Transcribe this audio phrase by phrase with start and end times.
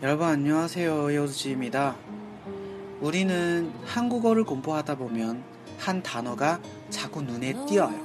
[0.00, 1.12] 여러분 안녕하세요.
[1.12, 1.96] 여우지입니다.
[3.00, 5.42] 우리는 한국어를 공부하다 보면
[5.76, 7.98] 한 단어가 자꾸 눈에 띄어요.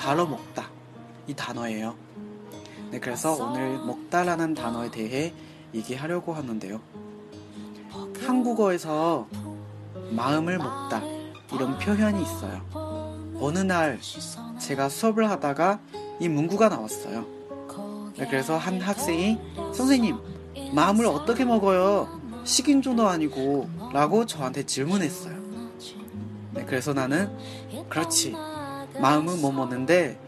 [0.00, 0.68] 바로 먹다.
[1.28, 1.94] 이 단어예요.
[2.90, 5.32] 네, 그래서 오늘 먹다라는 단어에 대해
[5.72, 6.80] 얘기하려고 하는데요.
[8.26, 9.28] 한국어에서
[10.10, 11.02] 마음을 먹다
[11.54, 13.32] 이런 표현이 있어요.
[13.40, 14.00] 어느 날
[14.58, 15.78] 제가 수업을 하다가
[16.18, 17.24] 이 문구가 나왔어요.
[18.16, 19.38] 네, 그래서 한 학생이
[19.72, 20.35] 선생님
[20.72, 22.20] 마음을 어떻게 먹어요?
[22.44, 25.36] 식인종도 아니고 라고 저한테 질문했어요.
[26.52, 27.30] 네, 그래서 나는
[27.88, 28.34] 그렇지
[29.00, 30.18] 마음은 못 먹는데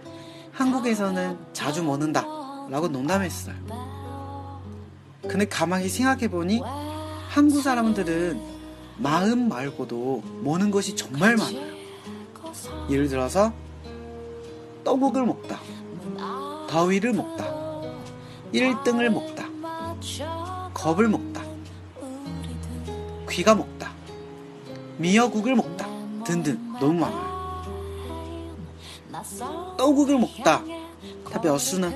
[0.52, 2.22] 한국에서는 자주 먹는다
[2.68, 3.54] 라고 농담했어요.
[5.22, 6.60] 근데 가만히 생각해보니
[7.28, 8.41] 한국 사람들은
[8.96, 11.78] 마음 말고도 먹는 것이 정말 많아요.
[12.91, 13.52] 예를 들어서
[14.84, 15.60] 떡국을 먹다,
[16.68, 17.44] 더위를 먹다,
[18.52, 19.47] 1등을 먹다,
[20.88, 21.41] 겁을 먹다,
[23.29, 23.91] 귀가 먹다,
[24.97, 25.88] 미역국을 먹다
[26.25, 27.33] 등등 너무 많아요.
[29.77, 30.61] 떡국을 먹다,
[31.31, 31.91] 它表示呢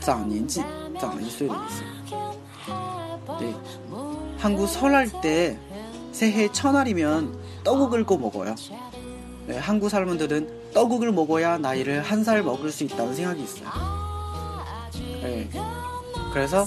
[0.00, 0.62] 长年纪，
[0.98, 1.82] 长了一岁的意思。
[3.40, 3.54] 네.
[4.38, 5.58] 한국 설날 때
[6.12, 8.54] 새해 첫날이면 떡국을 꼭 먹어요.
[9.46, 13.68] 네, 한국 사람들은 떡국을 먹어야 나이를 한 살 먹을 수 있다는 생각이 있어요.
[15.22, 15.48] 네.
[16.32, 16.66] 그래서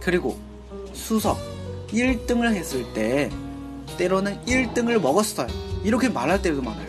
[0.00, 0.38] 그리고
[0.92, 1.38] 수석
[1.88, 3.30] 1등을 했을 때
[3.98, 5.46] 때로는 1등을 먹었어요.
[5.84, 6.86] 이렇게 말할 때도 많아요.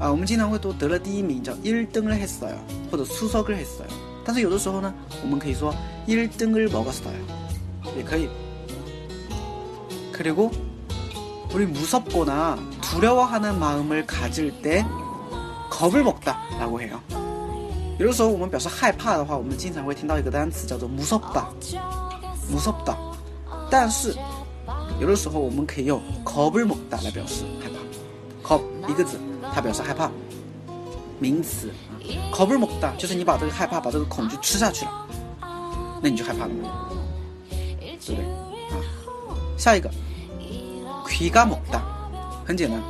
[0.00, 2.56] 아, 我们经常会都得了第一名叫 1등을 했어요.
[2.90, 3.88] 或者 수석을 했어요.
[4.24, 5.74] 但是有的时候呢，我们可以说
[6.06, 7.16] 1등을 먹었어요.
[7.96, 8.28] 也可以.
[10.12, 10.50] 그리고
[11.52, 14.84] 우리 무섭거나 두려워하는 마음을 가질 때
[15.70, 17.00] 겁을 먹다라고 해요.
[17.99, 21.43] 有的时候我们表示害怕的话，我们经常会听到一个单词叫做 musobda
[22.51, 22.95] musobda
[23.69, 24.15] 但是
[24.99, 29.19] 有的时候我们可以用 cobra mokda 来表示害怕，“co” 一个字，
[29.53, 30.09] 它表示害怕。
[31.19, 31.71] 名词
[32.33, 35.07] ，cobra mokda 就是你把这个害怕，把这个恐惧吃下去了，
[36.01, 36.51] 那你就害怕了，
[37.49, 38.25] 对不对？
[38.71, 38.75] 啊，
[39.57, 39.89] 下一个
[41.07, 41.79] ，kiga mokda
[42.45, 42.81] 很简单，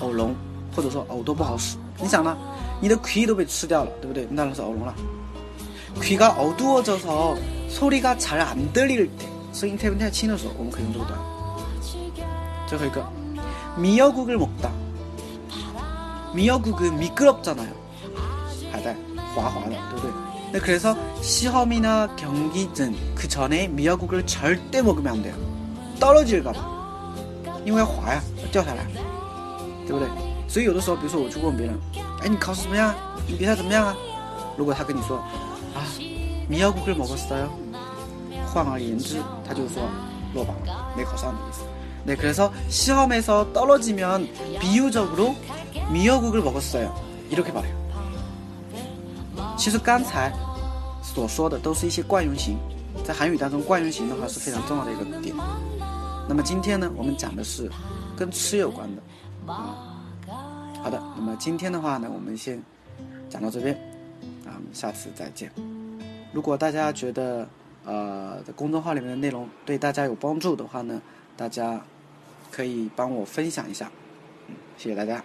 [0.00, 0.34] 耳聋
[0.74, 2.36] 或者说耳朵不好使，你想呢？
[2.81, 4.27] 你的귀도被吃掉了，对不对？
[4.29, 4.93] 那是耳聋了。
[6.01, 7.37] 귀가 어두워져서
[7.69, 11.17] 소리가 잘 안 들릴 때, 声音特别太轻的时候，我们可以用这个短。
[12.67, 13.07] 最后一个
[13.77, 14.71] 미역국을 먹다.
[16.33, 17.71] 미역국은 미끄럽잖아요.
[18.71, 18.93] 바다
[19.33, 20.11] 화화다, 对不对?
[20.51, 25.33] 네, 그래서 시험이나 경기등 그 전에 미역국을 절대 먹으면 안 돼요.
[25.99, 26.75] 떨어질까봐.
[27.65, 28.21] 因为滑呀，
[28.51, 28.85] 掉下来，
[29.87, 30.07] 对不对？
[30.47, 31.79] 所以有的时候，比如说我去问别人，
[32.21, 32.93] 哎，你考试怎么样？
[33.27, 33.95] 你比他怎么样啊？
[34.57, 35.17] 如果他跟你说
[35.73, 35.83] 啊，
[36.49, 37.49] 미역국을 먹었어요.
[38.53, 39.17] 换而言之，
[39.47, 39.83] 他就说
[40.33, 41.61] 落榜了，没考上的意思。
[42.05, 44.29] 네, 그래서 시험에서 떨어지면
[44.59, 45.35] 비유적으로
[45.91, 46.93] 미역국을 먹었어요.
[47.29, 47.75] 이렇게 말해요.
[49.57, 50.31] 其实刚才
[51.01, 52.57] 所说的都是一些惯用型。
[53.03, 55.35] 在韩语当中，惯用型的话是非常重要的一个点。
[56.29, 57.69] 那么今天呢，我们讲的是
[58.15, 59.51] 跟吃有关的。
[59.51, 59.88] 啊，
[60.82, 62.60] 好的，那么今天的话呢，我们先
[63.28, 63.74] 讲到这边。
[64.44, 65.50] 啊，我们下次再见。
[66.32, 67.48] 如果大家觉得
[67.84, 71.00] 呃在公众号里面的内容对大家有帮助的话呢，
[71.36, 71.80] 大家
[72.50, 73.90] 可以帮我分享一下。
[74.48, 75.22] 嗯谢谢大家。